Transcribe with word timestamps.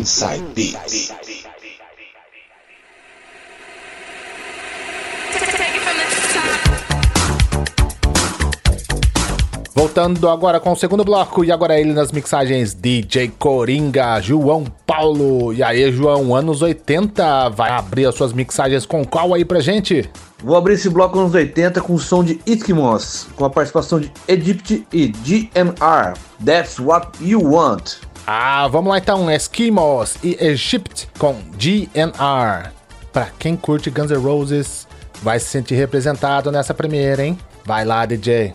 Inside 0.00 0.42
Beats. 0.54 1.12
Voltando 9.74 10.30
agora 10.30 10.58
com 10.58 10.72
o 10.72 10.76
segundo 10.76 11.04
bloco, 11.04 11.44
e 11.44 11.52
agora 11.52 11.78
ele 11.78 11.92
nas 11.92 12.12
mixagens 12.12 12.72
DJ 12.72 13.30
Coringa, 13.38 14.18
João 14.22 14.64
Paulo. 14.86 15.52
E 15.52 15.62
aí, 15.62 15.92
João, 15.92 16.34
anos 16.34 16.62
80, 16.62 17.50
vai 17.50 17.70
abrir 17.70 18.06
as 18.06 18.14
suas 18.14 18.32
mixagens 18.32 18.86
com 18.86 19.04
qual 19.04 19.34
aí 19.34 19.44
pra 19.44 19.60
gente? 19.60 20.08
Vou 20.42 20.56
abrir 20.56 20.74
esse 20.74 20.88
bloco 20.88 21.18
anos 21.18 21.34
80 21.34 21.78
com 21.82 21.92
o 21.92 21.98
som 21.98 22.24
de 22.24 22.40
Eskimos, 22.46 23.26
com 23.36 23.44
a 23.44 23.50
participação 23.50 24.00
de 24.00 24.10
Egypt 24.26 24.86
e 24.90 25.08
GMR. 25.08 26.14
That's 26.42 26.78
What 26.78 27.22
You 27.22 27.42
Want. 27.52 28.09
Ah, 28.32 28.68
vamos 28.68 28.90
lá 28.90 28.98
então, 28.98 29.28
Eskimos 29.28 30.14
e 30.22 30.36
Egypt 30.38 31.08
com 31.18 31.34
GNR. 31.58 32.70
Pra 33.12 33.26
quem 33.36 33.56
curte 33.56 33.90
Guns 33.90 34.12
N' 34.12 34.22
Roses, 34.22 34.86
vai 35.20 35.40
se 35.40 35.46
sentir 35.46 35.74
representado 35.74 36.52
nessa 36.52 36.72
primeira, 36.72 37.26
hein? 37.26 37.36
Vai 37.64 37.84
lá, 37.84 38.06
DJ. 38.06 38.54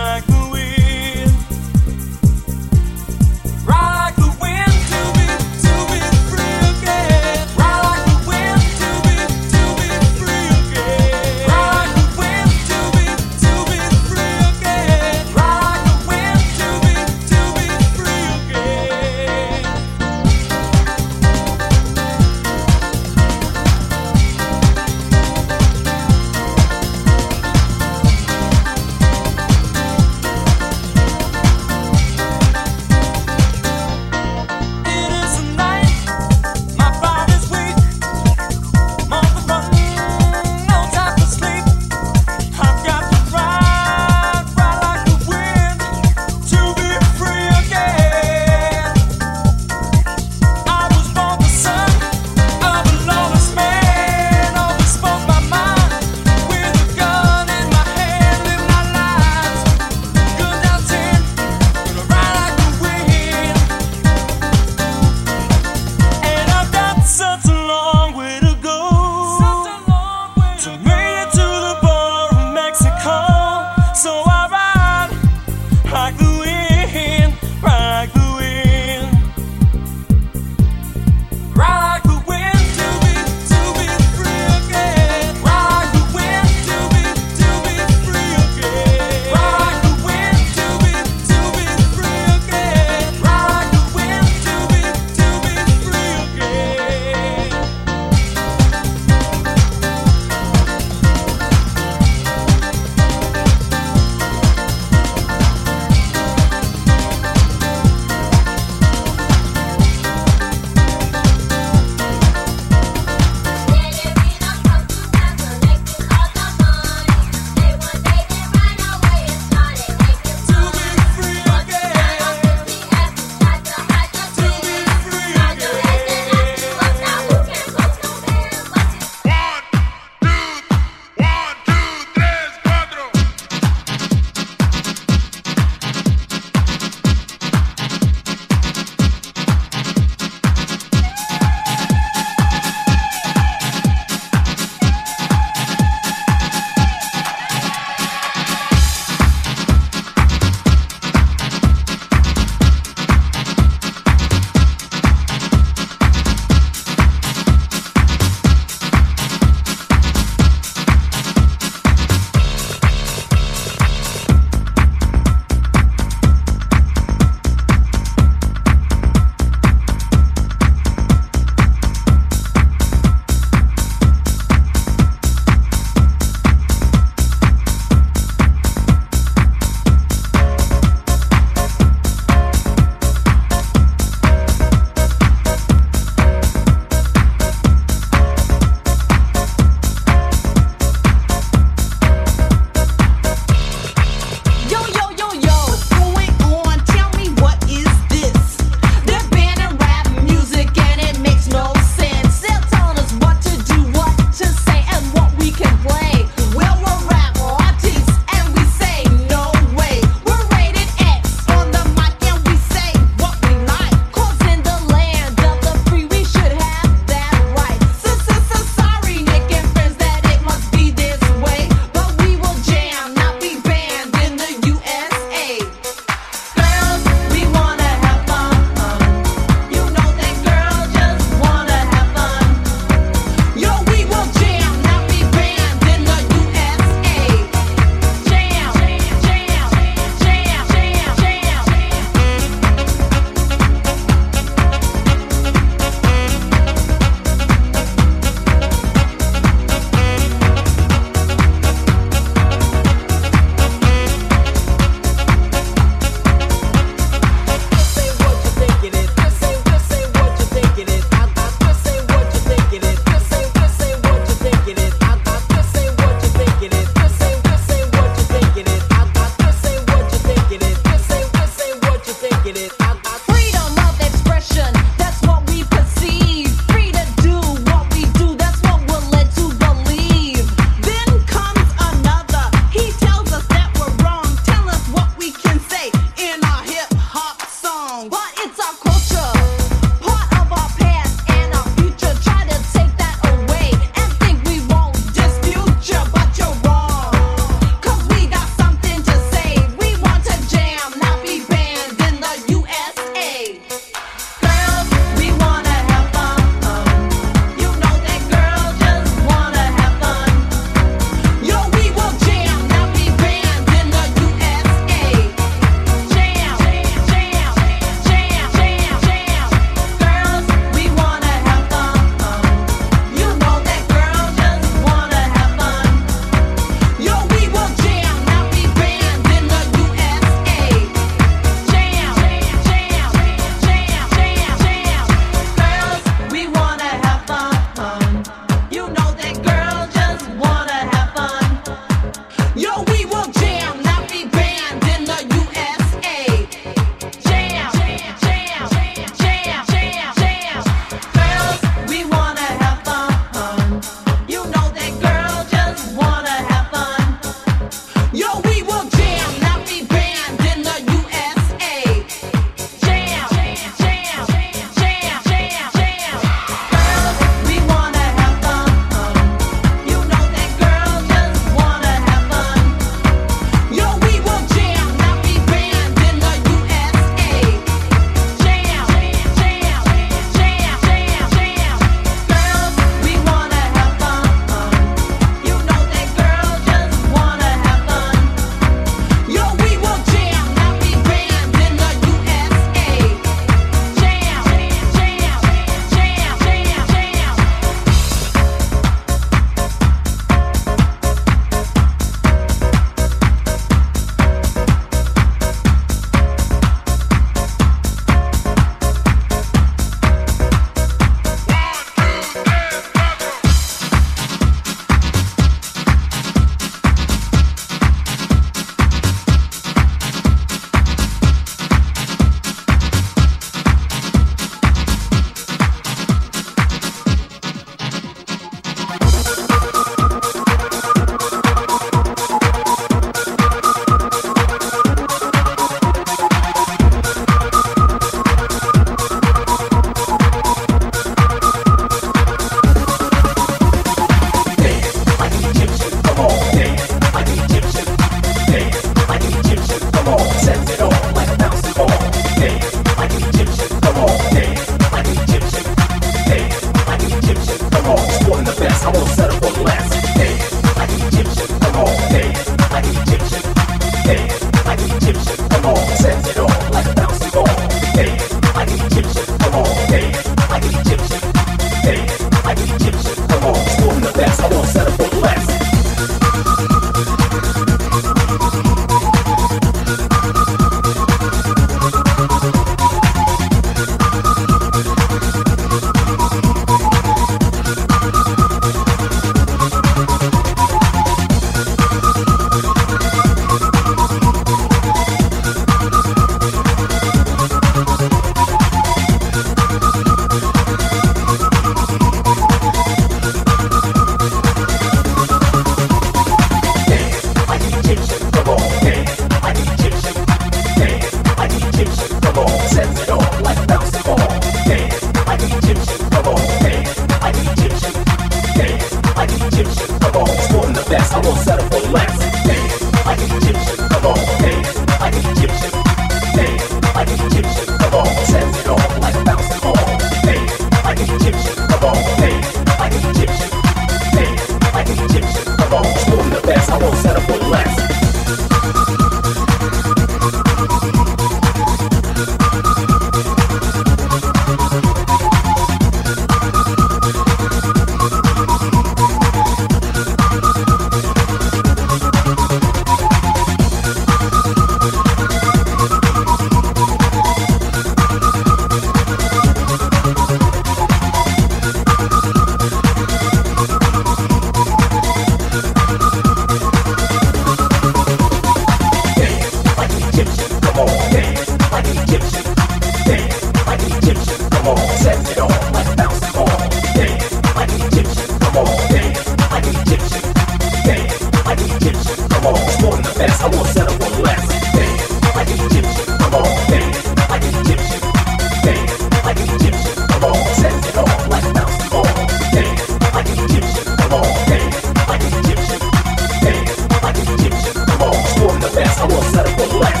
I 599.01 599.07
won't 599.07 599.23
settle 599.23 599.67
for 599.67 599.79
less. 599.79 600.00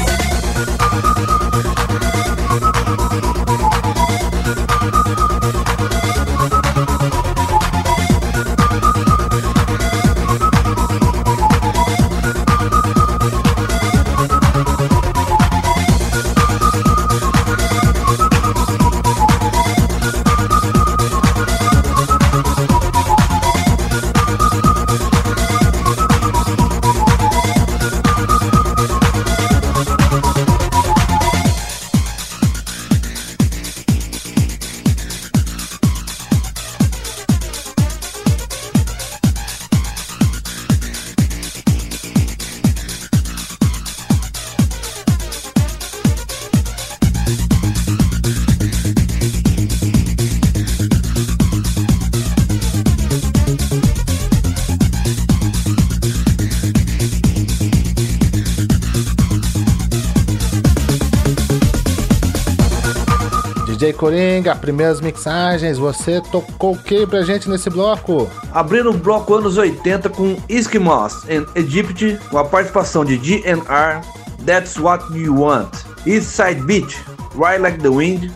Coringa, 64.01 64.55
primeiras 64.55 64.99
mixagens, 64.99 65.77
você 65.77 66.19
tocou 66.31 66.73
o 66.73 66.77
que 66.77 67.05
pra 67.05 67.21
gente 67.21 67.47
nesse 67.47 67.69
bloco? 67.69 68.27
Abrindo 68.51 68.89
o 68.89 68.97
bloco 68.97 69.35
anos 69.35 69.59
80 69.59 70.09
com 70.09 70.37
Eskimos 70.49 71.23
and 71.29 71.45
Egypt, 71.53 72.19
com 72.31 72.39
a 72.39 72.43
participação 72.43 73.05
de 73.05 73.15
GNR, 73.15 74.01
That's 74.43 74.75
What 74.79 75.15
You 75.15 75.39
Want, 75.39 75.69
East 76.07 76.29
Side 76.31 76.63
Beach, 76.63 76.97
Ride 77.35 77.59
Like 77.59 77.77
the 77.77 77.89
Wind, 77.89 78.31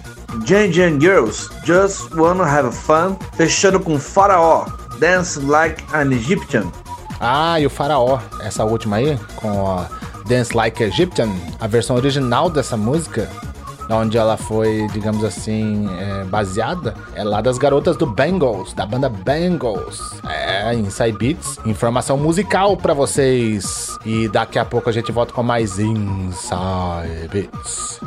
Jan 0.46 0.72
Jan 0.72 1.00
Girls, 1.00 1.50
Just 1.64 2.14
Wanna 2.14 2.44
Have 2.44 2.72
Fun, 2.72 3.18
fechando 3.36 3.80
com 3.80 3.98
Faraó, 3.98 4.68
Dance 5.00 5.40
Like 5.40 5.84
an 5.96 6.12
Egyptian. 6.12 6.72
Ah, 7.20 7.60
e 7.60 7.66
o 7.66 7.72
Faraó, 7.72 8.20
essa 8.40 8.64
última 8.64 8.98
aí, 8.98 9.18
com 9.36 9.68
a 9.68 9.90
Dance 10.28 10.56
Like 10.56 10.84
Egyptian, 10.84 11.30
a 11.60 11.66
versão 11.66 11.96
original 11.96 12.52
dessa 12.52 12.78
música, 12.78 13.28
onde 13.90 14.18
ela 14.18 14.38
foi, 14.38 14.88
digamos 14.92 15.24
assim, 15.24 15.88
é, 16.00 16.24
baseada, 16.26 16.96
é 17.14 17.24
lá 17.24 17.42
das 17.42 17.58
garotas 17.58 17.96
do 17.98 18.06
Bangles, 18.06 18.74
da 18.74 18.86
banda 18.86 19.10
Bangles. 19.10 20.22
É, 20.28 20.74
Inside 20.74 21.18
Beats, 21.18 21.60
informação 21.66 22.18
musical 22.18 22.76
pra 22.78 22.94
vocês. 22.94 23.98
E 24.06 24.28
daqui 24.30 24.60
a 24.60 24.66
pouco 24.66 24.90
a 24.90 24.94
gente 24.94 25.12
volta 25.12 25.34
com 25.34 25.44
mais 25.44 25.80
Inside 25.80 27.28
Beats. 27.32 28.00